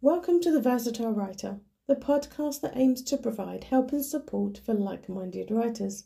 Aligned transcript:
Welcome 0.00 0.40
to 0.42 0.52
The 0.52 0.60
Versatile 0.60 1.10
Writer, 1.10 1.58
the 1.88 1.96
podcast 1.96 2.60
that 2.60 2.76
aims 2.76 3.02
to 3.02 3.16
provide 3.16 3.64
help 3.64 3.90
and 3.90 4.04
support 4.04 4.56
for 4.64 4.72
like 4.72 5.08
minded 5.08 5.50
writers. 5.50 6.04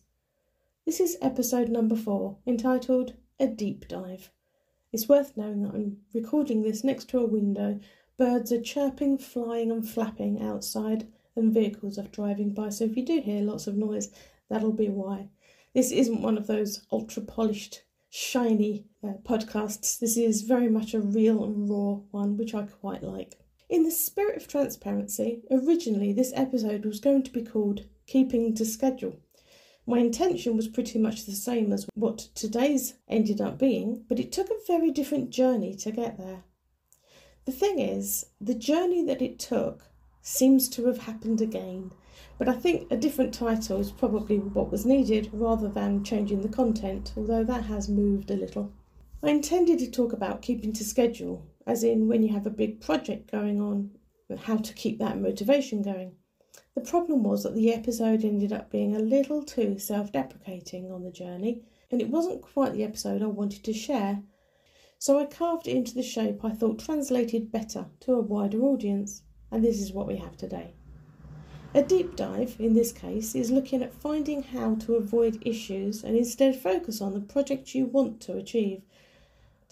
This 0.86 0.98
is 0.98 1.18
episode 1.20 1.68
number 1.68 1.94
four, 1.94 2.38
entitled 2.46 3.12
A 3.38 3.48
Deep 3.48 3.86
Dive. 3.88 4.30
It's 4.94 5.10
worth 5.10 5.36
knowing 5.36 5.62
that 5.64 5.74
I'm 5.74 5.98
recording 6.14 6.62
this 6.62 6.82
next 6.82 7.10
to 7.10 7.18
a 7.18 7.26
window. 7.26 7.80
Birds 8.16 8.50
are 8.50 8.62
chirping, 8.62 9.18
flying, 9.18 9.70
and 9.70 9.86
flapping 9.86 10.40
outside, 10.40 11.06
and 11.36 11.52
vehicles 11.52 11.98
are 11.98 12.08
driving 12.08 12.54
by. 12.54 12.70
So 12.70 12.86
if 12.86 12.96
you 12.96 13.04
do 13.04 13.20
hear 13.20 13.42
lots 13.42 13.66
of 13.66 13.76
noise, 13.76 14.08
that'll 14.48 14.72
be 14.72 14.88
why. 14.88 15.28
This 15.74 15.92
isn't 15.92 16.22
one 16.22 16.38
of 16.38 16.46
those 16.46 16.86
ultra 16.90 17.24
polished, 17.24 17.82
shiny 18.08 18.86
uh, 19.04 19.18
podcasts. 19.22 19.98
This 19.98 20.16
is 20.16 20.44
very 20.44 20.70
much 20.70 20.94
a 20.94 21.00
real 21.00 21.44
and 21.44 21.68
raw 21.68 22.00
one, 22.10 22.38
which 22.38 22.54
I 22.54 22.62
quite 22.62 23.02
like. 23.02 23.34
In 23.72 23.84
the 23.84 23.90
spirit 23.90 24.36
of 24.36 24.48
transparency, 24.48 25.44
originally 25.50 26.12
this 26.12 26.30
episode 26.36 26.84
was 26.84 27.00
going 27.00 27.22
to 27.22 27.30
be 27.30 27.42
called 27.42 27.86
Keeping 28.06 28.54
to 28.56 28.66
Schedule. 28.66 29.16
My 29.86 29.96
intention 29.96 30.58
was 30.58 30.68
pretty 30.68 30.98
much 30.98 31.24
the 31.24 31.32
same 31.32 31.72
as 31.72 31.86
what 31.94 32.18
today's 32.34 32.96
ended 33.08 33.40
up 33.40 33.58
being, 33.58 34.04
but 34.10 34.18
it 34.18 34.30
took 34.30 34.50
a 34.50 34.66
very 34.66 34.90
different 34.90 35.30
journey 35.30 35.74
to 35.76 35.90
get 35.90 36.18
there. 36.18 36.44
The 37.46 37.52
thing 37.52 37.78
is, 37.78 38.26
the 38.38 38.54
journey 38.54 39.02
that 39.06 39.22
it 39.22 39.38
took 39.38 39.84
seems 40.20 40.68
to 40.68 40.84
have 40.88 40.98
happened 40.98 41.40
again, 41.40 41.92
but 42.36 42.50
I 42.50 42.52
think 42.52 42.92
a 42.92 42.96
different 42.98 43.32
title 43.32 43.80
is 43.80 43.90
probably 43.90 44.36
what 44.38 44.70
was 44.70 44.84
needed 44.84 45.30
rather 45.32 45.68
than 45.68 46.04
changing 46.04 46.42
the 46.42 46.48
content, 46.50 47.14
although 47.16 47.44
that 47.44 47.64
has 47.64 47.88
moved 47.88 48.30
a 48.30 48.36
little. 48.36 48.70
I 49.22 49.30
intended 49.30 49.78
to 49.78 49.90
talk 49.90 50.12
about 50.12 50.42
keeping 50.42 50.74
to 50.74 50.84
schedule, 50.84 51.46
as 51.66 51.84
in 51.84 52.08
when 52.08 52.22
you 52.22 52.32
have 52.32 52.46
a 52.46 52.50
big 52.50 52.80
project 52.80 53.30
going 53.30 53.60
on, 53.60 53.90
how 54.44 54.56
to 54.56 54.74
keep 54.74 54.98
that 54.98 55.20
motivation 55.20 55.82
going. 55.82 56.16
The 56.74 56.80
problem 56.80 57.22
was 57.22 57.42
that 57.42 57.54
the 57.54 57.72
episode 57.72 58.24
ended 58.24 58.52
up 58.52 58.70
being 58.70 58.96
a 58.96 58.98
little 58.98 59.42
too 59.42 59.78
self 59.78 60.10
deprecating 60.10 60.90
on 60.90 61.02
the 61.02 61.10
journey, 61.10 61.62
and 61.90 62.00
it 62.00 62.08
wasn't 62.08 62.40
quite 62.40 62.72
the 62.72 62.84
episode 62.84 63.22
I 63.22 63.26
wanted 63.26 63.62
to 63.64 63.72
share. 63.72 64.22
So 64.98 65.18
I 65.18 65.26
carved 65.26 65.68
it 65.68 65.76
into 65.76 65.94
the 65.94 66.02
shape 66.02 66.44
I 66.44 66.50
thought 66.50 66.78
translated 66.78 67.52
better 67.52 67.86
to 68.00 68.14
a 68.14 68.20
wider 68.20 68.62
audience, 68.62 69.22
and 69.50 69.62
this 69.62 69.80
is 69.80 69.92
what 69.92 70.06
we 70.06 70.16
have 70.16 70.36
today. 70.36 70.74
A 71.74 71.82
deep 71.82 72.16
dive, 72.16 72.56
in 72.58 72.74
this 72.74 72.92
case, 72.92 73.34
is 73.34 73.50
looking 73.50 73.82
at 73.82 73.94
finding 73.94 74.42
how 74.42 74.74
to 74.76 74.94
avoid 74.96 75.42
issues 75.46 76.04
and 76.04 76.16
instead 76.16 76.54
focus 76.54 77.00
on 77.00 77.14
the 77.14 77.20
project 77.20 77.74
you 77.74 77.86
want 77.86 78.20
to 78.20 78.36
achieve 78.36 78.82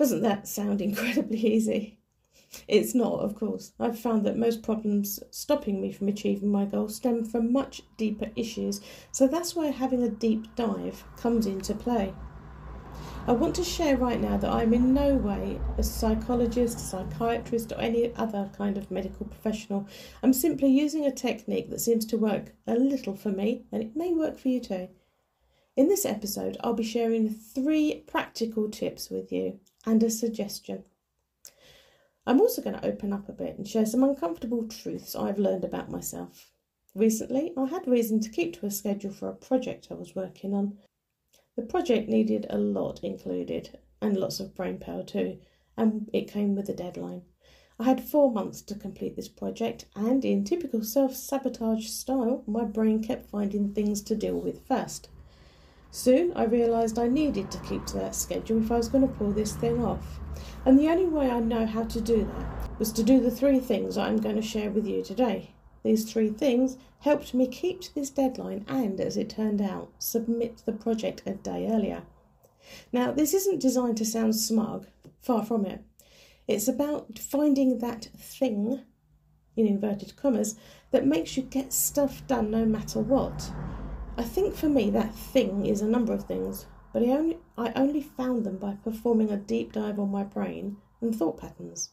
doesn't 0.00 0.22
that 0.22 0.48
sound 0.48 0.80
incredibly 0.90 1.36
easy? 1.36 1.98
It's 2.66 2.94
not, 2.94 3.20
of 3.20 3.34
course. 3.34 3.72
I've 3.78 3.98
found 3.98 4.24
that 4.24 4.38
most 4.38 4.62
problems 4.62 5.20
stopping 5.30 5.78
me 5.78 5.92
from 5.92 6.08
achieving 6.08 6.50
my 6.50 6.64
goal 6.64 6.88
stem 6.88 7.22
from 7.22 7.52
much 7.52 7.82
deeper 7.98 8.30
issues, 8.34 8.80
so 9.12 9.28
that's 9.28 9.54
where 9.54 9.70
having 9.70 10.02
a 10.02 10.08
deep 10.08 10.56
dive 10.56 11.04
comes 11.18 11.44
into 11.44 11.74
play. 11.74 12.14
I 13.26 13.32
want 13.32 13.54
to 13.56 13.62
share 13.62 13.98
right 13.98 14.18
now 14.18 14.38
that 14.38 14.50
I'm 14.50 14.72
in 14.72 14.94
no 14.94 15.16
way 15.16 15.60
a 15.76 15.82
psychologist, 15.82 16.78
psychiatrist, 16.78 17.70
or 17.70 17.80
any 17.80 18.14
other 18.16 18.50
kind 18.56 18.78
of 18.78 18.90
medical 18.90 19.26
professional. 19.26 19.86
I'm 20.22 20.32
simply 20.32 20.70
using 20.70 21.04
a 21.04 21.12
technique 21.12 21.68
that 21.68 21.82
seems 21.82 22.06
to 22.06 22.16
work 22.16 22.54
a 22.66 22.74
little 22.74 23.14
for 23.14 23.28
me, 23.28 23.66
and 23.70 23.82
it 23.82 23.94
may 23.94 24.14
work 24.14 24.38
for 24.38 24.48
you 24.48 24.60
too. 24.60 24.88
In 25.76 25.88
this 25.88 26.06
episode, 26.06 26.56
I'll 26.60 26.72
be 26.72 26.84
sharing 26.84 27.28
three 27.28 28.02
practical 28.06 28.70
tips 28.70 29.10
with 29.10 29.30
you 29.30 29.60
and 29.86 30.02
a 30.02 30.10
suggestion. 30.10 30.84
I'm 32.26 32.40
also 32.40 32.62
going 32.62 32.76
to 32.76 32.86
open 32.86 33.12
up 33.12 33.28
a 33.28 33.32
bit 33.32 33.56
and 33.56 33.66
share 33.66 33.86
some 33.86 34.04
uncomfortable 34.04 34.68
truths 34.68 35.16
I've 35.16 35.38
learned 35.38 35.64
about 35.64 35.90
myself. 35.90 36.52
Recently, 36.94 37.52
I 37.56 37.66
had 37.66 37.86
reason 37.86 38.20
to 38.20 38.30
keep 38.30 38.54
to 38.54 38.66
a 38.66 38.70
schedule 38.70 39.12
for 39.12 39.28
a 39.28 39.34
project 39.34 39.88
I 39.90 39.94
was 39.94 40.14
working 40.14 40.54
on. 40.54 40.78
The 41.56 41.62
project 41.62 42.08
needed 42.08 42.46
a 42.50 42.58
lot 42.58 43.02
included, 43.02 43.78
and 44.00 44.16
lots 44.16 44.40
of 44.40 44.54
brain 44.54 44.78
power 44.78 45.02
too, 45.02 45.38
and 45.76 46.10
it 46.12 46.30
came 46.30 46.54
with 46.54 46.68
a 46.68 46.74
deadline. 46.74 47.22
I 47.78 47.84
had 47.84 48.04
four 48.04 48.30
months 48.30 48.60
to 48.62 48.74
complete 48.74 49.16
this 49.16 49.28
project, 49.28 49.86
and 49.96 50.24
in 50.24 50.44
typical 50.44 50.84
self 50.84 51.16
sabotage 51.16 51.88
style, 51.88 52.44
my 52.46 52.64
brain 52.64 53.02
kept 53.02 53.30
finding 53.30 53.72
things 53.72 54.02
to 54.02 54.14
deal 54.14 54.38
with 54.38 54.66
first. 54.66 55.08
Soon 55.90 56.32
I 56.34 56.44
realised 56.44 56.98
I 56.98 57.08
needed 57.08 57.50
to 57.50 57.58
keep 57.60 57.84
to 57.86 57.96
that 57.96 58.14
schedule 58.14 58.62
if 58.62 58.70
I 58.70 58.76
was 58.76 58.88
going 58.88 59.06
to 59.06 59.14
pull 59.14 59.32
this 59.32 59.54
thing 59.54 59.84
off. 59.84 60.20
And 60.64 60.78
the 60.78 60.88
only 60.88 61.06
way 61.06 61.30
I 61.30 61.40
know 61.40 61.66
how 61.66 61.84
to 61.84 62.00
do 62.00 62.24
that 62.24 62.78
was 62.78 62.92
to 62.92 63.02
do 63.02 63.20
the 63.20 63.30
three 63.30 63.60
things 63.60 63.98
I'm 63.98 64.18
going 64.18 64.36
to 64.36 64.42
share 64.42 64.70
with 64.70 64.86
you 64.86 65.02
today. 65.02 65.54
These 65.82 66.10
three 66.10 66.28
things 66.28 66.76
helped 67.00 67.34
me 67.34 67.46
keep 67.46 67.80
to 67.80 67.94
this 67.94 68.10
deadline 68.10 68.64
and, 68.68 69.00
as 69.00 69.16
it 69.16 69.30
turned 69.30 69.62
out, 69.62 69.90
submit 69.98 70.62
the 70.64 70.72
project 70.72 71.22
a 71.26 71.32
day 71.32 71.68
earlier. 71.70 72.02
Now, 72.92 73.10
this 73.10 73.34
isn't 73.34 73.60
designed 73.60 73.96
to 73.96 74.04
sound 74.04 74.36
smug, 74.36 74.86
far 75.20 75.44
from 75.44 75.64
it. 75.64 75.82
It's 76.46 76.68
about 76.68 77.18
finding 77.18 77.78
that 77.78 78.08
thing, 78.16 78.82
in 79.56 79.66
inverted 79.66 80.16
commas, 80.16 80.56
that 80.90 81.06
makes 81.06 81.36
you 81.36 81.42
get 81.42 81.72
stuff 81.72 82.26
done 82.26 82.50
no 82.50 82.64
matter 82.64 83.00
what. 83.00 83.50
I 84.16 84.22
think 84.22 84.54
for 84.54 84.68
me 84.68 84.90
that 84.90 85.14
thing 85.14 85.66
is 85.66 85.80
a 85.80 85.88
number 85.88 86.12
of 86.12 86.24
things, 86.24 86.66
but 86.92 87.02
I 87.02 87.06
only, 87.06 87.38
I 87.56 87.72
only 87.74 88.02
found 88.02 88.44
them 88.44 88.58
by 88.58 88.74
performing 88.74 89.30
a 89.30 89.36
deep 89.36 89.72
dive 89.72 89.98
on 89.98 90.10
my 90.10 90.24
brain 90.24 90.76
and 91.00 91.14
thought 91.14 91.40
patterns. 91.40 91.92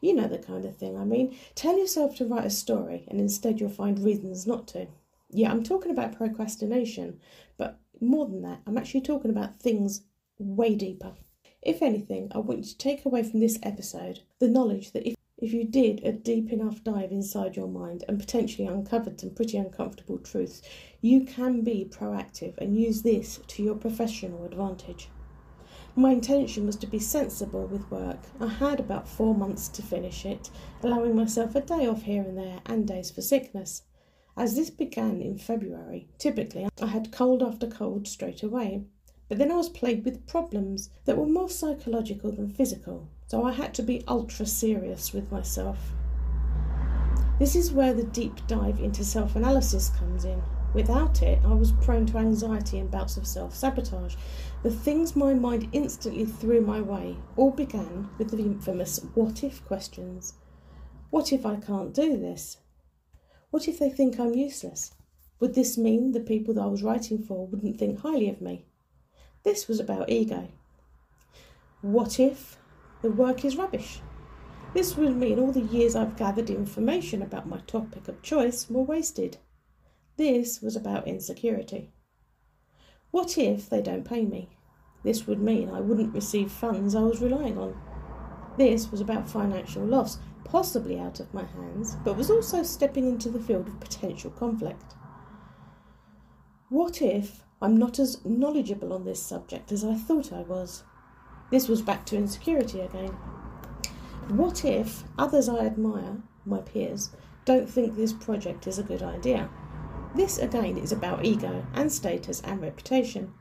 You 0.00 0.14
know 0.14 0.26
the 0.26 0.38
kind 0.38 0.64
of 0.64 0.76
thing 0.76 0.96
I 0.96 1.04
mean. 1.04 1.36
Tell 1.54 1.78
yourself 1.78 2.16
to 2.16 2.26
write 2.26 2.46
a 2.46 2.50
story 2.50 3.04
and 3.08 3.20
instead 3.20 3.60
you'll 3.60 3.70
find 3.70 3.98
reasons 3.98 4.46
not 4.46 4.66
to. 4.68 4.88
Yeah, 5.30 5.50
I'm 5.50 5.62
talking 5.62 5.92
about 5.92 6.16
procrastination, 6.16 7.20
but 7.56 7.78
more 8.00 8.26
than 8.26 8.42
that, 8.42 8.60
I'm 8.66 8.76
actually 8.76 9.02
talking 9.02 9.30
about 9.30 9.60
things 9.60 10.02
way 10.38 10.74
deeper. 10.74 11.14
If 11.62 11.80
anything, 11.80 12.32
I 12.34 12.38
want 12.38 12.58
you 12.58 12.64
to 12.64 12.78
take 12.78 13.04
away 13.04 13.22
from 13.22 13.40
this 13.40 13.58
episode 13.62 14.20
the 14.40 14.48
knowledge 14.48 14.90
that 14.92 15.06
if 15.06 15.14
if 15.42 15.52
you 15.52 15.64
did 15.64 16.04
a 16.04 16.12
deep 16.12 16.52
enough 16.52 16.84
dive 16.84 17.10
inside 17.10 17.56
your 17.56 17.66
mind 17.66 18.04
and 18.06 18.20
potentially 18.20 18.68
uncovered 18.68 19.20
some 19.20 19.30
pretty 19.30 19.58
uncomfortable 19.58 20.18
truths, 20.18 20.62
you 21.00 21.24
can 21.24 21.62
be 21.62 21.84
proactive 21.90 22.56
and 22.58 22.78
use 22.78 23.02
this 23.02 23.40
to 23.48 23.60
your 23.60 23.74
professional 23.74 24.44
advantage. 24.44 25.08
My 25.96 26.12
intention 26.12 26.64
was 26.64 26.76
to 26.76 26.86
be 26.86 27.00
sensible 27.00 27.66
with 27.66 27.90
work. 27.90 28.20
I 28.40 28.46
had 28.46 28.78
about 28.78 29.08
four 29.08 29.34
months 29.34 29.68
to 29.70 29.82
finish 29.82 30.24
it, 30.24 30.48
allowing 30.80 31.16
myself 31.16 31.56
a 31.56 31.60
day 31.60 31.88
off 31.88 32.02
here 32.02 32.22
and 32.22 32.38
there 32.38 32.60
and 32.64 32.86
days 32.86 33.10
for 33.10 33.20
sickness. 33.20 33.82
As 34.36 34.54
this 34.54 34.70
began 34.70 35.20
in 35.20 35.38
February, 35.38 36.06
typically 36.18 36.68
I 36.80 36.86
had 36.86 37.10
cold 37.10 37.42
after 37.42 37.66
cold 37.66 38.06
straight 38.06 38.44
away. 38.44 38.84
But 39.28 39.38
then 39.38 39.50
I 39.50 39.56
was 39.56 39.68
plagued 39.68 40.04
with 40.04 40.26
problems 40.26 40.90
that 41.04 41.16
were 41.16 41.26
more 41.26 41.48
psychological 41.48 42.30
than 42.30 42.48
physical, 42.48 43.08
so 43.32 43.46
I 43.46 43.52
had 43.52 43.72
to 43.76 43.82
be 43.82 44.04
ultra 44.06 44.44
serious 44.44 45.14
with 45.14 45.32
myself. 45.32 45.78
This 47.38 47.56
is 47.56 47.72
where 47.72 47.94
the 47.94 48.02
deep 48.02 48.46
dive 48.46 48.78
into 48.78 49.06
self 49.06 49.36
analysis 49.36 49.88
comes 49.88 50.26
in. 50.26 50.42
Without 50.74 51.22
it, 51.22 51.40
I 51.42 51.54
was 51.54 51.72
prone 51.72 52.04
to 52.08 52.18
anxiety 52.18 52.78
and 52.78 52.90
bouts 52.90 53.16
of 53.16 53.26
self 53.26 53.54
sabotage. 53.54 54.16
The 54.62 54.70
things 54.70 55.16
my 55.16 55.32
mind 55.32 55.70
instantly 55.72 56.26
threw 56.26 56.60
my 56.60 56.82
way 56.82 57.16
all 57.38 57.50
began 57.50 58.10
with 58.18 58.32
the 58.32 58.36
infamous 58.36 58.98
what 59.14 59.42
if 59.42 59.64
questions. 59.64 60.34
What 61.08 61.32
if 61.32 61.46
I 61.46 61.56
can't 61.56 61.94
do 61.94 62.18
this? 62.18 62.58
What 63.50 63.66
if 63.66 63.78
they 63.78 63.88
think 63.88 64.20
I'm 64.20 64.34
useless? 64.34 64.92
Would 65.40 65.54
this 65.54 65.78
mean 65.78 66.12
the 66.12 66.20
people 66.20 66.52
that 66.52 66.64
I 66.64 66.66
was 66.66 66.82
writing 66.82 67.22
for 67.22 67.46
wouldn't 67.46 67.78
think 67.78 68.00
highly 68.00 68.28
of 68.28 68.42
me? 68.42 68.66
This 69.42 69.68
was 69.68 69.80
about 69.80 70.10
ego. 70.10 70.48
What 71.80 72.20
if 72.20 72.58
the 73.02 73.10
work 73.10 73.44
is 73.44 73.56
rubbish? 73.56 74.00
This 74.74 74.96
would 74.96 75.16
mean 75.16 75.38
all 75.38 75.52
the 75.52 75.60
years 75.60 75.94
I've 75.94 76.16
gathered 76.16 76.48
information 76.48 77.20
about 77.20 77.48
my 77.48 77.58
topic 77.66 78.08
of 78.08 78.22
choice 78.22 78.70
were 78.70 78.82
wasted. 78.82 79.36
This 80.16 80.62
was 80.62 80.76
about 80.76 81.06
insecurity. 81.06 81.92
What 83.10 83.36
if 83.36 83.68
they 83.68 83.82
don't 83.82 84.04
pay 84.04 84.24
me? 84.24 84.48
This 85.02 85.26
would 85.26 85.40
mean 85.40 85.68
I 85.68 85.80
wouldn't 85.80 86.14
receive 86.14 86.50
funds 86.50 86.94
I 86.94 87.02
was 87.02 87.20
relying 87.20 87.58
on. 87.58 87.76
This 88.56 88.90
was 88.90 89.00
about 89.00 89.28
financial 89.28 89.84
loss, 89.84 90.18
possibly 90.44 90.98
out 90.98 91.20
of 91.20 91.34
my 91.34 91.44
hands, 91.44 91.96
but 92.04 92.16
was 92.16 92.30
also 92.30 92.62
stepping 92.62 93.06
into 93.06 93.28
the 93.28 93.40
field 93.40 93.68
of 93.68 93.80
potential 93.80 94.30
conflict. 94.30 94.94
What 96.68 97.02
if 97.02 97.44
I'm 97.62 97.76
not 97.76 98.00
as 98.00 98.24
knowledgeable 98.24 98.92
on 98.92 99.04
this 99.04 99.22
subject 99.22 99.70
as 99.70 99.84
I 99.84 99.94
thought 99.94 100.32
I 100.32 100.40
was. 100.40 100.82
This 101.52 101.68
was 101.68 101.82
back 101.82 102.06
to 102.06 102.16
insecurity 102.16 102.80
again. 102.80 103.10
What 104.28 104.64
if 104.64 105.04
others 105.18 105.50
I 105.50 105.66
admire, 105.66 106.16
my 106.46 106.62
peers, 106.62 107.10
don't 107.44 107.68
think 107.68 107.94
this 107.94 108.14
project 108.14 108.66
is 108.66 108.78
a 108.78 108.82
good 108.82 109.02
idea? 109.02 109.50
This 110.14 110.38
again 110.38 110.78
is 110.78 110.92
about 110.92 111.26
ego 111.26 111.66
and 111.74 111.92
status 111.92 112.40
and 112.40 112.62
reputation. 112.62 113.34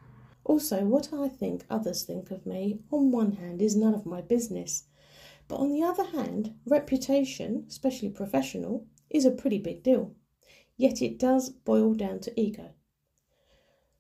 Also, 0.44 0.84
what 0.84 1.13
I 1.13 1.30
think 1.30 1.63
others 1.69 2.04
think 2.04 2.31
of 2.31 2.46
me, 2.46 2.81
on 2.92 3.12
one 3.12 3.31
hand, 3.31 3.62
is 3.62 3.78
none 3.78 3.94
of 3.94 4.06
my 4.06 4.19
business. 4.19 4.84
But 5.48 5.62
on 5.62 5.72
the 5.72 5.81
other 5.81 6.04
hand, 6.04 6.56
reputation, 6.66 7.63
especially 7.69 8.10
professional, 8.10 8.88
is 9.10 9.24
a 9.24 9.31
pretty 9.31 9.58
big 9.58 9.84
deal. 9.84 10.13
Yet 10.75 11.02
it 11.02 11.18
does 11.18 11.50
boil 11.50 11.94
down 11.94 12.19
to 12.19 12.38
ego. 12.38 12.72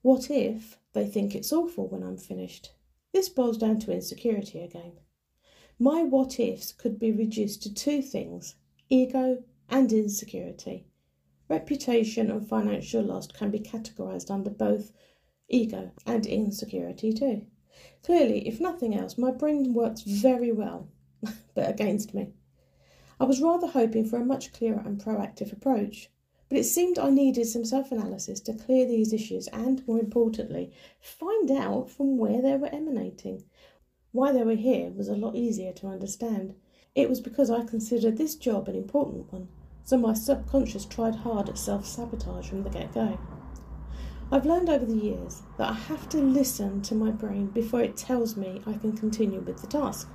What 0.01 0.29
if 0.29 0.77
they 0.91 1.05
think 1.05 1.33
it's 1.33 1.53
awful 1.53 1.87
when 1.87 2.03
I'm 2.03 2.17
finished? 2.17 2.73
This 3.13 3.27
boils 3.29 3.57
down 3.57 3.79
to 3.79 3.91
insecurity 3.91 4.59
again. 4.59 4.93
My 5.77 6.03
what 6.03 6.39
ifs 6.39 6.71
could 6.71 6.97
be 6.97 7.11
reduced 7.11 7.61
to 7.63 7.73
two 7.73 8.01
things 8.01 8.55
ego 8.89 9.43
and 9.69 9.91
insecurity. 9.91 10.85
Reputation 11.49 12.31
and 12.31 12.47
financial 12.47 13.03
loss 13.03 13.27
can 13.27 13.51
be 13.51 13.59
categorized 13.59 14.31
under 14.31 14.49
both 14.49 14.93
ego 15.49 15.91
and 16.05 16.25
insecurity 16.25 17.11
too. 17.11 17.45
Clearly, 18.03 18.47
if 18.47 18.61
nothing 18.61 18.95
else, 18.95 19.17
my 19.17 19.31
brain 19.31 19.73
works 19.73 20.01
very 20.01 20.51
well, 20.51 20.87
but 21.53 21.69
against 21.69 22.13
me. 22.13 22.33
I 23.19 23.25
was 23.25 23.41
rather 23.41 23.67
hoping 23.67 24.05
for 24.05 24.17
a 24.17 24.25
much 24.25 24.53
clearer 24.53 24.81
and 24.85 24.99
proactive 24.99 25.51
approach, 25.51 26.09
but 26.51 26.59
it 26.59 26.65
seemed 26.65 26.99
I 26.99 27.09
needed 27.09 27.47
some 27.47 27.63
self 27.63 27.93
analysis 27.93 28.41
to 28.41 28.53
clear 28.53 28.85
these 28.85 29.13
issues 29.13 29.47
and, 29.53 29.87
more 29.87 29.99
importantly, 29.99 30.73
find 30.99 31.49
out 31.49 31.89
from 31.89 32.17
where 32.17 32.41
they 32.41 32.57
were 32.57 32.67
emanating. 32.75 33.45
Why 34.11 34.33
they 34.33 34.43
were 34.43 34.55
here 34.55 34.91
was 34.91 35.07
a 35.07 35.15
lot 35.15 35.33
easier 35.37 35.71
to 35.71 35.87
understand. 35.87 36.55
It 36.93 37.07
was 37.07 37.21
because 37.21 37.49
I 37.49 37.63
considered 37.63 38.17
this 38.17 38.35
job 38.35 38.67
an 38.67 38.75
important 38.75 39.31
one, 39.31 39.47
so 39.85 39.95
my 39.95 40.13
subconscious 40.13 40.83
tried 40.83 41.15
hard 41.15 41.47
at 41.47 41.57
self 41.57 41.85
sabotage 41.85 42.49
from 42.49 42.63
the 42.63 42.69
get 42.69 42.93
go. 42.93 43.17
I've 44.29 44.45
learned 44.45 44.67
over 44.67 44.85
the 44.85 44.97
years 44.97 45.43
that 45.57 45.69
I 45.69 45.73
have 45.73 46.09
to 46.09 46.17
listen 46.17 46.81
to 46.81 46.95
my 46.95 47.11
brain 47.11 47.47
before 47.47 47.81
it 47.81 47.95
tells 47.95 48.35
me 48.35 48.61
I 48.67 48.73
can 48.73 48.91
continue 48.91 49.39
with 49.39 49.61
the 49.61 49.67
task. 49.67 50.09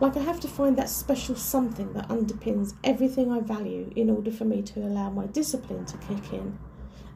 Like 0.00 0.16
I 0.16 0.20
have 0.20 0.40
to 0.40 0.48
find 0.48 0.76
that 0.78 0.88
special 0.88 1.36
something 1.36 1.92
that 1.92 2.08
underpins 2.08 2.74
everything 2.82 3.30
I 3.30 3.40
value 3.40 3.92
in 3.94 4.08
order 4.08 4.30
for 4.30 4.46
me 4.46 4.62
to 4.62 4.80
allow 4.80 5.10
my 5.10 5.26
discipline 5.26 5.84
to 5.84 5.98
kick 5.98 6.32
in. 6.32 6.58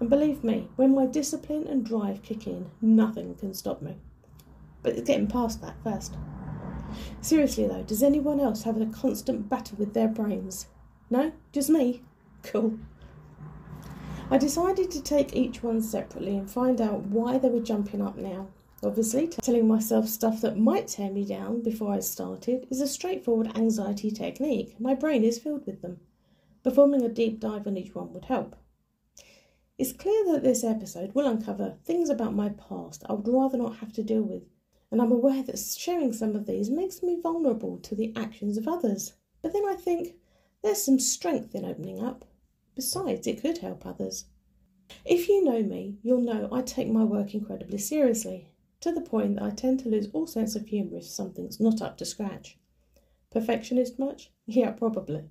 And 0.01 0.11
believe 0.11 0.45
me, 0.45 0.69
when 0.77 0.95
my 0.95 1.07
discipline 1.07 1.67
and 1.67 1.85
drive 1.85 2.23
kick 2.23 2.47
in, 2.47 2.71
nothing 2.83 3.37
can 3.37 3.55
stop 3.55 3.81
me. 3.81 3.97
But 4.83 4.93
it's 4.93 5.09
getting 5.09 5.29
past 5.29 5.63
that 5.63 5.77
first. 5.83 6.15
Seriously 7.23 7.67
though, 7.67 7.83
does 7.83 8.03
anyone 8.03 8.39
else 8.39 8.65
have 8.65 8.79
a 8.79 8.87
constant 8.87 9.49
battle 9.49 9.79
with 9.79 9.95
their 9.95 10.09
brains? 10.09 10.67
No? 11.09 11.33
Just 11.53 11.71
me? 11.71 12.03
Cool. 12.43 12.79
I 14.31 14.37
decided 14.37 14.91
to 14.91 15.03
take 15.03 15.35
each 15.35 15.63
one 15.63 15.81
separately 15.81 16.37
and 16.37 16.51
find 16.51 16.81
out 16.83 17.01
why 17.07 17.39
they 17.39 17.49
were 17.49 17.61
jumping 17.61 18.03
up 18.03 18.17
now. 18.19 18.49
Obviously, 18.85 19.29
telling 19.29 19.67
myself 19.67 20.09
stuff 20.09 20.41
that 20.43 20.59
might 20.59 20.89
tear 20.89 21.11
me 21.11 21.25
down 21.25 21.63
before 21.63 21.93
I 21.93 22.01
started 22.01 22.67
is 22.71 22.81
a 22.81 22.87
straightforward 22.87 23.57
anxiety 23.57 24.11
technique. 24.11 24.79
My 24.79 24.95
brain 24.95 25.25
is 25.25 25.39
filled 25.39 25.67
with 25.67 25.83
them. 25.83 26.01
Performing 26.63 27.03
a 27.03 27.09
deep 27.09 27.41
dive 27.41 27.67
on 27.67 27.77
each 27.77 27.95
one 27.95 28.13
would 28.13 28.27
help. 28.27 28.57
It's 29.79 29.93
clear 29.93 30.25
that 30.33 30.43
this 30.43 30.63
episode 30.63 31.15
will 31.15 31.27
uncover 31.27 31.79
things 31.85 32.09
about 32.11 32.35
my 32.35 32.51
past 32.51 33.05
I 33.09 33.15
would 33.15 33.27
rather 33.27 33.59
not 33.59 33.77
have 33.77 33.93
to 33.95 34.03
deal 34.03 34.23
with 34.23 34.45
and 34.95 35.03
I'm 35.03 35.11
aware 35.11 35.43
that 35.43 35.59
sharing 35.59 36.13
some 36.13 36.37
of 36.37 36.47
these 36.47 36.71
makes 36.71 37.03
me 37.03 37.19
vulnerable 37.21 37.79
to 37.79 37.97
the 37.97 38.13
actions 38.15 38.57
of 38.57 38.69
others. 38.69 39.15
But 39.43 39.53
then 39.53 39.65
I 39.67 39.75
think 39.75 40.15
there's 40.63 40.85
some 40.85 41.01
strength 41.01 41.53
in 41.57 41.65
opening 41.65 42.01
up. 42.01 42.25
Besides, 42.77 43.27
it 43.27 43.43
could 43.43 43.59
help 43.59 43.85
others. 43.85 44.27
If 45.05 45.29
you 45.29 45.43
know 45.43 45.65
me, 45.65 45.99
you'll 46.05 46.21
know 46.21 46.49
I 46.53 46.63
take 46.63 46.89
my 46.89 47.03
work 47.03 47.35
incredibly 47.35 47.79
seriously, 47.79 48.47
to 48.85 48.93
the 48.93 49.01
point 49.01 49.37
that 49.37 49.45
I 49.45 49.51
tend 49.51 49.81
to 49.81 49.89
lose 49.89 50.11
all 50.13 50.27
sense 50.27 50.55
of 50.55 50.67
humour 50.67 50.99
if 50.99 51.07
something's 51.07 51.59
not 51.59 51.81
up 51.81 51.97
to 51.97 52.05
scratch. 52.05 52.59
Perfectionist 53.31 53.99
much? 53.99 54.31
Yeah, 54.47 54.73
probably. 54.73 55.31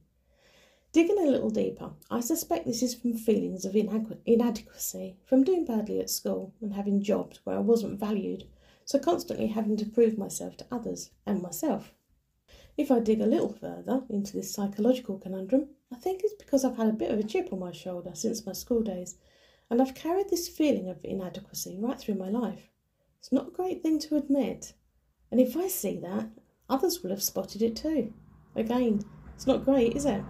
Digging 0.91 1.19
a 1.19 1.29
little 1.29 1.51
deeper, 1.51 1.91
I 2.09 2.21
suspect 2.21 2.65
this 2.65 2.81
is 2.81 2.95
from 2.95 3.13
feelings 3.13 3.63
of 3.63 3.75
inadequacy, 3.75 5.17
from 5.23 5.44
doing 5.44 5.65
badly 5.65 6.00
at 6.00 6.09
school 6.09 6.55
and 6.61 6.73
having 6.73 7.03
jobs 7.03 7.41
where 7.44 7.55
I 7.55 7.59
wasn't 7.59 8.00
valued 8.00 8.45
so 8.85 8.97
constantly 8.97 9.45
having 9.45 9.77
to 9.77 9.85
prove 9.85 10.17
myself 10.17 10.57
to 10.57 10.65
others 10.71 11.11
and 11.27 11.39
myself. 11.39 11.94
If 12.75 12.89
I 12.89 13.01
dig 13.01 13.21
a 13.21 13.27
little 13.27 13.53
further 13.53 14.03
into 14.09 14.33
this 14.33 14.51
psychological 14.51 15.19
conundrum, 15.19 15.67
I 15.91 15.97
think 15.97 16.21
it's 16.23 16.33
because 16.33 16.65
I've 16.65 16.77
had 16.77 16.88
a 16.88 16.94
bit 16.94 17.11
of 17.11 17.19
a 17.19 17.23
chip 17.23 17.53
on 17.53 17.59
my 17.59 17.71
shoulder 17.71 18.15
since 18.15 18.47
my 18.47 18.53
school 18.53 18.81
days, 18.81 19.15
and 19.69 19.79
I've 19.79 19.94
carried 19.94 20.29
this 20.29 20.50
feeling 20.50 20.89
of 20.89 21.05
inadequacy 21.05 21.77
right 21.77 22.00
through 22.00 22.15
my 22.15 22.29
life. 22.29 22.73
It's 23.24 23.31
not 23.31 23.48
a 23.48 23.52
great 23.52 23.81
thing 23.81 24.00
to 24.00 24.18
admit, 24.18 24.74
and 25.31 25.40
if 25.40 25.56
I 25.56 25.70
see 25.70 25.96
that, 26.00 26.28
others 26.70 27.02
will 27.02 27.12
have 27.12 27.24
spotted 27.24 27.62
it 27.62 27.74
too. 27.74 28.14
Again, 28.54 29.06
it's 29.34 29.48
not 29.48 29.64
great, 29.64 29.96
is 29.96 30.04
it? 30.04 30.22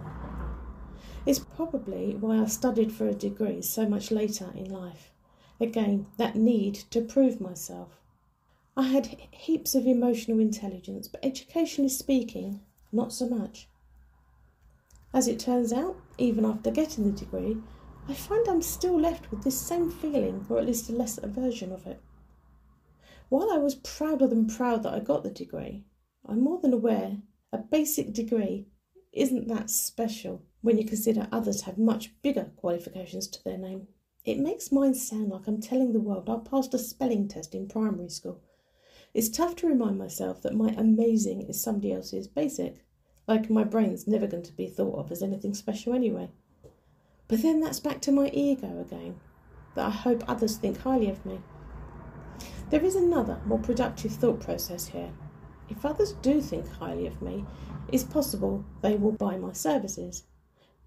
It's 1.26 1.40
probably 1.40 2.14
why 2.14 2.38
I 2.38 2.46
studied 2.46 2.92
for 2.92 3.08
a 3.08 3.12
degree 3.12 3.62
so 3.62 3.88
much 3.88 4.12
later 4.12 4.52
in 4.54 4.70
life. 4.70 5.10
Again, 5.60 6.06
that 6.18 6.36
need 6.36 6.76
to 6.92 7.00
prove 7.00 7.40
myself. 7.40 8.00
I 8.76 8.84
had 8.84 9.06
heaps 9.32 9.74
of 9.74 9.88
emotional 9.88 10.38
intelligence, 10.38 11.08
but 11.08 11.24
educationally 11.24 11.88
speaking, 11.88 12.60
not 12.92 13.12
so 13.12 13.28
much. 13.28 13.66
As 15.12 15.26
it 15.26 15.40
turns 15.40 15.72
out, 15.72 15.96
even 16.16 16.44
after 16.44 16.70
getting 16.70 17.10
the 17.10 17.18
degree, 17.18 17.56
I 18.08 18.14
find 18.14 18.46
I'm 18.46 18.62
still 18.62 19.00
left 19.00 19.32
with 19.32 19.42
this 19.42 19.60
same 19.60 19.90
feeling, 19.90 20.46
or 20.48 20.58
at 20.58 20.66
least 20.66 20.88
a 20.90 20.92
lesser 20.92 21.26
version 21.26 21.72
of 21.72 21.88
it. 21.88 22.00
While 23.28 23.50
I 23.50 23.58
was 23.58 23.74
prouder 23.74 24.26
than 24.26 24.46
proud 24.46 24.82
that 24.82 24.94
I 24.94 25.00
got 25.00 25.22
the 25.22 25.30
degree, 25.30 25.84
I'm 26.26 26.40
more 26.42 26.60
than 26.60 26.72
aware 26.72 27.18
a 27.52 27.58
basic 27.58 28.12
degree 28.12 28.66
isn't 29.12 29.48
that 29.48 29.70
special 29.70 30.42
when 30.60 30.78
you 30.78 30.84
consider 30.84 31.28
others 31.30 31.62
have 31.62 31.78
much 31.78 32.12
bigger 32.22 32.50
qualifications 32.56 33.28
to 33.28 33.44
their 33.44 33.58
name. 33.58 33.88
It 34.24 34.38
makes 34.38 34.72
mine 34.72 34.94
sound 34.94 35.30
like 35.30 35.46
I'm 35.46 35.60
telling 35.60 35.92
the 35.92 36.00
world 36.00 36.28
I 36.28 36.38
passed 36.48 36.74
a 36.74 36.78
spelling 36.78 37.28
test 37.28 37.54
in 37.54 37.68
primary 37.68 38.08
school 38.08 38.40
it's 39.14 39.28
tough 39.28 39.54
to 39.56 39.68
remind 39.68 39.96
myself 39.96 40.42
that 40.42 40.56
my 40.56 40.70
amazing 40.70 41.42
is 41.42 41.62
somebody 41.62 41.92
else's 41.92 42.26
basic, 42.26 42.84
like 43.28 43.48
my 43.48 43.62
brain's 43.62 44.08
never 44.08 44.26
going 44.26 44.42
to 44.42 44.52
be 44.52 44.66
thought 44.66 44.98
of 44.98 45.12
as 45.12 45.22
anything 45.22 45.54
special 45.54 45.94
anyway. 45.94 46.30
But 47.28 47.40
then 47.40 47.60
that's 47.60 47.78
back 47.78 48.00
to 48.02 48.12
my 48.12 48.28
ego 48.30 48.80
again, 48.80 49.20
that 49.76 49.86
I 49.86 49.90
hope 49.90 50.24
others 50.26 50.56
think 50.56 50.78
highly 50.78 51.08
of 51.08 51.24
me. 51.24 51.40
There 52.74 52.84
is 52.84 52.96
another, 52.96 53.40
more 53.46 53.60
productive 53.60 54.10
thought 54.10 54.40
process 54.40 54.88
here. 54.88 55.12
If 55.68 55.86
others 55.86 56.14
do 56.22 56.40
think 56.40 56.68
highly 56.68 57.06
of 57.06 57.22
me, 57.22 57.44
it's 57.86 58.02
possible 58.02 58.64
they 58.82 58.96
will 58.96 59.12
buy 59.12 59.36
my 59.36 59.52
services. 59.52 60.24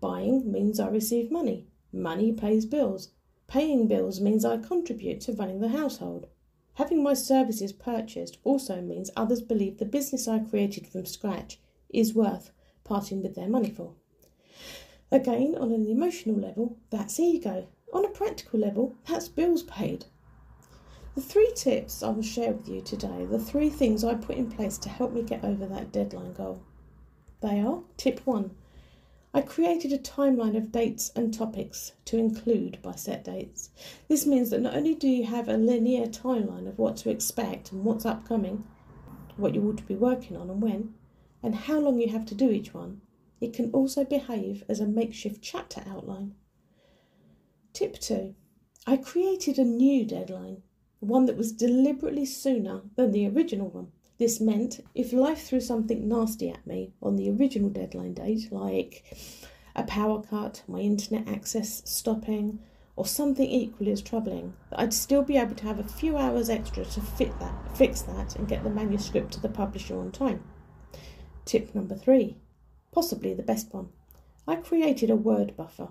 Buying 0.01 0.51
means 0.51 0.81
I 0.81 0.89
receive 0.89 1.31
money. 1.31 1.65
Money 1.93 2.33
pays 2.33 2.65
bills. 2.65 3.11
Paying 3.47 3.87
bills 3.87 4.19
means 4.19 4.43
I 4.43 4.57
contribute 4.57 5.21
to 5.21 5.31
running 5.31 5.61
the 5.61 5.69
household. 5.69 6.27
Having 6.73 7.03
my 7.03 7.13
services 7.13 7.71
purchased 7.71 8.37
also 8.43 8.81
means 8.81 9.09
others 9.15 9.41
believe 9.41 9.77
the 9.77 9.85
business 9.85 10.27
I 10.27 10.39
created 10.39 10.87
from 10.87 11.05
scratch 11.05 11.57
is 11.87 12.13
worth 12.13 12.51
parting 12.83 13.23
with 13.23 13.33
their 13.33 13.47
money 13.47 13.69
for. 13.69 13.93
Again, 15.09 15.55
on 15.57 15.71
an 15.71 15.87
emotional 15.87 16.35
level, 16.35 16.75
that's 16.89 17.17
ego. 17.17 17.69
On 17.93 18.03
a 18.03 18.09
practical 18.09 18.59
level, 18.59 18.97
that's 19.07 19.29
bills 19.29 19.63
paid. 19.63 20.07
The 21.17 21.23
three 21.23 21.51
tips 21.55 22.03
I 22.03 22.11
will 22.11 22.21
share 22.21 22.53
with 22.53 22.69
you 22.69 22.79
today, 22.79 23.25
the 23.25 23.39
three 23.39 23.71
things 23.71 24.03
I 24.03 24.13
put 24.13 24.35
in 24.37 24.51
place 24.51 24.77
to 24.77 24.87
help 24.87 25.13
me 25.13 25.23
get 25.23 25.43
over 25.43 25.65
that 25.65 25.91
deadline 25.91 26.33
goal. 26.33 26.61
They 27.41 27.59
are 27.59 27.81
tip 27.97 28.19
one 28.27 28.51
I 29.33 29.41
created 29.41 29.91
a 29.91 29.97
timeline 29.97 30.55
of 30.55 30.71
dates 30.71 31.11
and 31.15 31.33
topics 31.33 31.93
to 32.05 32.19
include 32.19 32.79
by 32.83 32.91
set 32.91 33.23
dates. 33.23 33.71
This 34.07 34.27
means 34.27 34.51
that 34.51 34.61
not 34.61 34.75
only 34.75 34.93
do 34.93 35.07
you 35.07 35.23
have 35.23 35.49
a 35.49 35.57
linear 35.57 36.05
timeline 36.05 36.67
of 36.67 36.77
what 36.77 36.97
to 36.97 37.09
expect 37.09 37.71
and 37.71 37.83
what's 37.83 38.05
upcoming, 38.05 38.63
what 39.37 39.55
you 39.55 39.67
ought 39.67 39.77
to 39.79 39.83
be 39.85 39.95
working 39.95 40.37
on 40.37 40.51
and 40.51 40.61
when, 40.61 40.93
and 41.41 41.55
how 41.55 41.79
long 41.79 41.99
you 41.99 42.09
have 42.09 42.27
to 42.27 42.35
do 42.35 42.51
each 42.51 42.75
one, 42.75 43.01
it 43.41 43.53
can 43.53 43.71
also 43.71 44.05
behave 44.05 44.63
as 44.69 44.79
a 44.79 44.85
makeshift 44.85 45.41
chapter 45.41 45.81
outline. 45.87 46.35
Tip 47.73 47.97
2 47.97 48.35
I 48.85 48.97
created 48.97 49.57
a 49.57 49.65
new 49.65 50.05
deadline, 50.05 50.61
one 50.99 51.25
that 51.25 51.37
was 51.37 51.51
deliberately 51.51 52.25
sooner 52.25 52.81
than 52.95 53.11
the 53.11 53.27
original 53.27 53.69
one. 53.69 53.91
This 54.17 54.41
meant 54.41 54.79
if 54.95 55.13
life 55.13 55.43
threw 55.43 55.59
something 55.59 56.07
nasty 56.07 56.49
at 56.49 56.65
me 56.65 56.91
on 57.01 57.15
the 57.15 57.29
original 57.29 57.69
deadline 57.69 58.15
date, 58.15 58.51
like 58.51 59.03
a 59.75 59.83
power 59.83 60.21
cut, 60.23 60.63
my 60.67 60.79
internet 60.79 61.27
access 61.27 61.83
stopping, 61.85 62.59
or 62.95 63.05
something 63.05 63.47
equally 63.47 63.91
as 63.91 64.01
troubling, 64.01 64.53
that 64.71 64.79
I'd 64.79 64.93
still 64.93 65.21
be 65.21 65.37
able 65.37 65.53
to 65.53 65.65
have 65.65 65.79
a 65.79 65.83
few 65.83 66.17
hours 66.17 66.49
extra 66.49 66.83
to 66.83 67.01
fit 67.01 67.39
that, 67.39 67.77
fix 67.77 68.01
that, 68.01 68.35
and 68.35 68.47
get 68.47 68.63
the 68.63 68.71
manuscript 68.71 69.33
to 69.33 69.39
the 69.39 69.49
publisher 69.49 69.99
on 69.99 70.11
time. 70.11 70.43
Tip 71.45 71.75
number 71.75 71.95
three, 71.95 72.37
possibly 72.91 73.35
the 73.35 73.43
best 73.43 73.71
one. 73.71 73.89
I 74.47 74.55
created 74.55 75.11
a 75.11 75.15
word 75.15 75.55
buffer. 75.55 75.89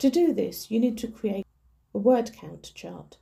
To 0.00 0.10
do 0.10 0.34
this, 0.34 0.70
you 0.70 0.78
need 0.78 0.98
to 0.98 1.08
create 1.08 1.46
a 1.94 1.98
word 1.98 2.32
count 2.34 2.72
chart. 2.74 3.16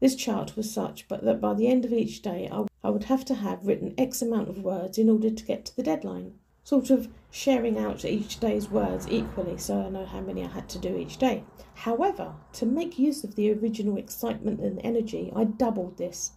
This 0.00 0.14
chart 0.16 0.56
was 0.56 0.72
such 0.72 1.08
but 1.08 1.22
that 1.24 1.40
by 1.40 1.54
the 1.54 1.68
end 1.68 1.84
of 1.84 1.92
each 1.92 2.20
day 2.20 2.48
I, 2.50 2.90
would 2.90 3.04
have 3.04 3.24
to 3.26 3.34
have 3.34 3.66
written 3.66 3.94
X 3.96 4.20
amount 4.20 4.48
of 4.48 4.62
words 4.62 4.98
in 4.98 5.08
order 5.08 5.30
to 5.30 5.44
get 5.44 5.64
to 5.66 5.76
the 5.76 5.82
deadline. 5.82 6.34
Sort 6.64 6.90
of 6.90 7.08
sharing 7.30 7.78
out 7.78 8.04
each 8.04 8.40
day's 8.40 8.70
words 8.70 9.06
equally 9.08 9.58
so 9.58 9.82
I 9.82 9.90
know 9.90 10.04
how 10.04 10.20
many 10.20 10.44
I 10.44 10.48
had 10.48 10.68
to 10.70 10.78
do 10.78 10.96
each 10.96 11.18
day. 11.18 11.44
However, 11.74 12.34
to 12.54 12.66
make 12.66 12.98
use 12.98 13.24
of 13.24 13.34
the 13.34 13.52
original 13.52 13.96
excitement 13.96 14.60
and 14.60 14.80
energy, 14.82 15.32
I 15.34 15.44
doubled 15.44 15.98
this 15.98 16.32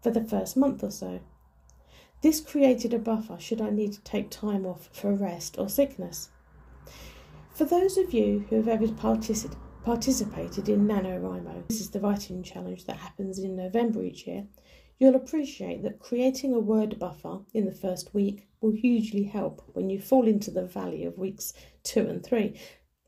for 0.00 0.10
the 0.10 0.24
first 0.24 0.56
month 0.56 0.82
or 0.82 0.90
so. 0.90 1.20
This 2.22 2.40
created 2.40 2.94
a 2.94 2.98
buffer 2.98 3.38
should 3.38 3.60
I 3.60 3.70
need 3.70 3.92
to 3.94 4.00
take 4.02 4.30
time 4.30 4.64
off 4.64 4.88
for 4.92 5.12
rest 5.12 5.58
or 5.58 5.68
sickness. 5.68 6.30
For 7.50 7.64
those 7.64 7.98
of 7.98 8.14
you 8.14 8.46
who 8.48 8.56
have 8.56 8.68
ever 8.68 8.86
particip- 8.86 9.56
participated 9.84 10.68
in 10.68 10.86
NaNoWriMo, 10.86 11.66
this 11.66 11.80
is 11.80 11.90
the 11.90 11.98
writing 11.98 12.42
challenge 12.42 12.84
that 12.84 12.98
happens 12.98 13.40
in 13.40 13.56
November 13.56 14.04
each 14.04 14.28
year, 14.28 14.46
you'll 14.98 15.16
appreciate 15.16 15.82
that 15.82 15.98
creating 15.98 16.54
a 16.54 16.60
word 16.60 16.98
buffer 17.00 17.40
in 17.52 17.64
the 17.64 17.72
first 17.72 18.14
week 18.14 18.46
will 18.60 18.70
hugely 18.70 19.24
help 19.24 19.60
when 19.72 19.90
you 19.90 20.00
fall 20.00 20.28
into 20.28 20.52
the 20.52 20.64
valley 20.64 21.04
of 21.04 21.18
weeks 21.18 21.52
two 21.82 22.06
and 22.06 22.24
three. 22.24 22.56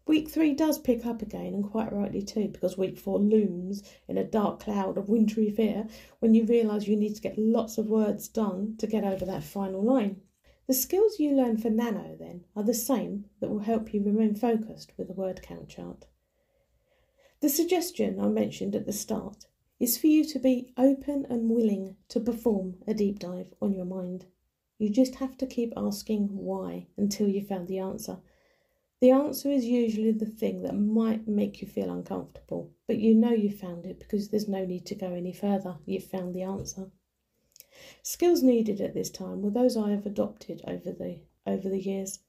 Week 0.07 0.29
three 0.29 0.53
does 0.53 0.79
pick 0.79 1.07
up 1.07 1.23
again, 1.23 1.55
and 1.55 1.71
quite 1.71 1.93
rightly 1.93 2.23
too, 2.23 2.49
because 2.49 2.77
week 2.77 2.99
four 2.99 3.21
looms 3.21 3.83
in 4.09 4.19
a 4.19 4.25
dark 4.25 4.59
cloud 4.59 4.99
of 4.99 5.09
wintry 5.09 5.51
fear 5.51 5.87
when 6.19 6.35
you 6.35 6.45
realise 6.45 6.89
you 6.89 6.97
need 6.97 7.15
to 7.15 7.23
get 7.23 7.39
lots 7.39 7.79
of 7.79 7.87
words 7.87 8.27
done 8.27 8.75
to 8.79 8.89
get 8.89 9.05
over 9.05 9.25
that 9.25 9.45
final 9.45 9.83
line. 9.83 10.21
The 10.67 10.75
skills 10.75 11.21
you 11.21 11.37
learn 11.37 11.57
for 11.57 11.71
Nano, 11.71 12.17
then, 12.19 12.45
are 12.57 12.65
the 12.65 12.75
same 12.75 13.27
that 13.41 13.49
will 13.49 13.61
help 13.61 13.95
you 13.95 14.03
remain 14.03 14.35
focused 14.35 14.93
with 14.97 15.09
a 15.09 15.15
word 15.15 15.41
count 15.41 15.69
chart. 15.69 16.07
The 17.45 17.51
suggestion 17.51 18.19
I 18.21 18.29
mentioned 18.29 18.75
at 18.75 18.87
the 18.87 18.93
start 18.95 19.49
is 19.79 19.99
for 19.99 20.07
you 20.07 20.25
to 20.25 20.39
be 20.39 20.73
open 20.79 21.27
and 21.29 21.51
willing 21.51 21.99
to 22.09 22.19
perform 22.19 22.77
a 22.87 22.95
deep 22.95 23.19
dive 23.19 23.53
on 23.61 23.75
your 23.75 23.85
mind. 23.85 24.25
You 24.79 24.89
just 24.89 25.17
have 25.17 25.37
to 25.37 25.47
keep 25.47 25.75
asking 25.77 26.29
why 26.35 26.87
until 26.97 27.29
you 27.29 27.45
found 27.45 27.69
the 27.69 27.81
answer 27.81 28.23
the 29.01 29.11
answer 29.11 29.51
is 29.51 29.67
usually 29.67 30.13
the 30.13 30.25
thing 30.25 30.63
that 30.63 30.75
might 30.75 31.29
make 31.29 31.61
you 31.61 31.69
feel 31.69 31.91
uncomfortable, 31.91 32.73
but 32.87 32.97
you 32.97 33.15
know 33.15 33.33
you 33.33 33.51
found 33.51 33.85
it 33.85 33.99
because 33.99 34.31
there's 34.31 34.49
no 34.49 34.65
need 34.65 34.87
to 34.87 34.95
go 34.95 35.13
any 35.13 35.35
further. 35.35 35.77
You've 35.85 36.05
found 36.05 36.35
the 36.35 36.45
answer. 36.45 36.93
Skills 38.03 38.43
needed 38.43 38.81
at 38.81 38.95
this 38.95 39.11
time 39.11 39.43
were 39.43 39.51
those 39.51 39.77
I 39.77 39.91
have 39.91 40.07
adopted 40.07 40.63
over 40.67 40.93
the 40.93 41.21
over 41.47 41.69
the 41.69 41.83
years. 41.83 42.21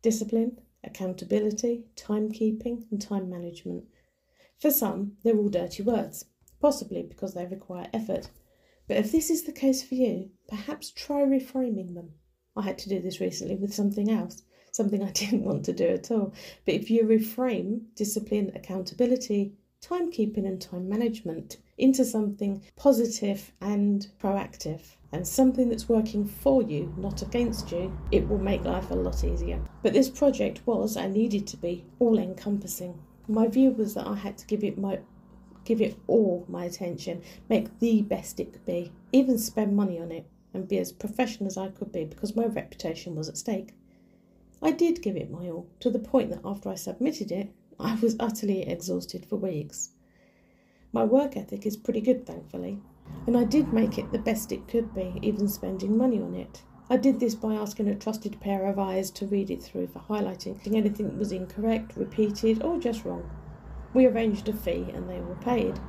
Discipline, 0.00 0.62
accountability, 0.82 1.88
timekeeping, 1.94 2.90
and 2.90 3.02
time 3.02 3.28
management. 3.28 3.84
For 4.62 4.70
some, 4.70 5.16
they're 5.24 5.36
all 5.36 5.48
dirty 5.48 5.82
words, 5.82 6.26
possibly 6.60 7.02
because 7.02 7.34
they 7.34 7.46
require 7.46 7.88
effort. 7.92 8.30
But 8.86 8.96
if 8.96 9.10
this 9.10 9.28
is 9.28 9.42
the 9.42 9.50
case 9.50 9.82
for 9.82 9.96
you, 9.96 10.30
perhaps 10.48 10.92
try 10.92 11.22
reframing 11.22 11.94
them. 11.94 12.12
I 12.54 12.62
had 12.62 12.78
to 12.78 12.88
do 12.88 13.00
this 13.00 13.20
recently 13.20 13.56
with 13.56 13.74
something 13.74 14.08
else 14.08 14.44
something 14.70 15.02
I 15.08 15.10
didn't 15.10 15.42
want 15.42 15.64
to 15.64 15.72
do 15.72 15.88
at 15.88 16.12
all. 16.12 16.32
But 16.64 16.76
if 16.76 16.90
you 16.90 17.02
reframe 17.02 17.86
discipline, 17.96 18.52
accountability, 18.54 19.54
timekeeping, 19.82 20.46
and 20.46 20.62
time 20.62 20.88
management 20.88 21.56
into 21.76 22.04
something 22.04 22.62
positive 22.76 23.50
and 23.60 24.06
proactive 24.22 24.82
and 25.10 25.26
something 25.26 25.68
that's 25.68 25.88
working 25.88 26.24
for 26.24 26.62
you, 26.62 26.94
not 26.96 27.20
against 27.20 27.72
you, 27.72 27.92
it 28.12 28.28
will 28.28 28.38
make 28.38 28.64
life 28.64 28.92
a 28.92 28.94
lot 28.94 29.24
easier. 29.24 29.60
But 29.82 29.92
this 29.92 30.08
project 30.08 30.62
was 30.66 30.96
and 30.96 31.12
needed 31.14 31.48
to 31.48 31.56
be 31.56 31.84
all 31.98 32.16
encompassing. 32.18 32.96
My 33.32 33.48
view 33.48 33.70
was 33.70 33.94
that 33.94 34.06
I 34.06 34.16
had 34.16 34.36
to 34.38 34.46
give 34.46 34.62
it 34.62 34.76
my 34.76 35.00
give 35.64 35.80
it 35.80 35.96
all 36.06 36.44
my 36.48 36.66
attention, 36.66 37.22
make 37.48 37.78
the 37.78 38.02
best 38.02 38.38
it 38.38 38.52
could 38.52 38.66
be, 38.66 38.92
even 39.10 39.38
spend 39.38 39.74
money 39.74 39.98
on 39.98 40.12
it 40.12 40.26
and 40.52 40.68
be 40.68 40.76
as 40.76 40.92
professional 40.92 41.46
as 41.46 41.56
I 41.56 41.68
could 41.68 41.90
be 41.92 42.04
because 42.04 42.36
my 42.36 42.44
reputation 42.44 43.14
was 43.14 43.30
at 43.30 43.38
stake. 43.38 43.72
I 44.60 44.70
did 44.70 45.00
give 45.00 45.16
it 45.16 45.30
my 45.30 45.48
all, 45.48 45.66
to 45.80 45.88
the 45.88 45.98
point 45.98 46.28
that 46.28 46.42
after 46.44 46.68
I 46.68 46.74
submitted 46.74 47.32
it, 47.32 47.50
I 47.80 47.94
was 47.94 48.16
utterly 48.20 48.68
exhausted 48.68 49.24
for 49.24 49.36
weeks. 49.36 49.92
My 50.92 51.04
work 51.04 51.34
ethic 51.34 51.64
is 51.64 51.78
pretty 51.78 52.02
good, 52.02 52.26
thankfully, 52.26 52.82
and 53.26 53.34
I 53.34 53.44
did 53.44 53.72
make 53.72 53.96
it 53.96 54.12
the 54.12 54.18
best 54.18 54.52
it 54.52 54.68
could 54.68 54.94
be, 54.94 55.18
even 55.22 55.48
spending 55.48 55.96
money 55.96 56.20
on 56.20 56.34
it. 56.34 56.64
I 56.92 56.98
did 56.98 57.20
this 57.20 57.34
by 57.34 57.54
asking 57.54 57.88
a 57.88 57.94
trusted 57.94 58.38
pair 58.38 58.66
of 58.66 58.78
eyes 58.78 59.10
to 59.12 59.24
read 59.24 59.50
it 59.50 59.62
through 59.62 59.86
for 59.86 60.00
highlighting 60.00 60.58
anything 60.66 61.06
that 61.06 61.16
was 61.16 61.32
incorrect, 61.32 61.96
repeated, 61.96 62.62
or 62.62 62.78
just 62.78 63.06
wrong. 63.06 63.30
We 63.94 64.04
arranged 64.04 64.46
a 64.50 64.52
fee 64.52 64.88
and 64.92 65.08
they 65.08 65.18
were 65.20 65.36
paid. 65.36 65.80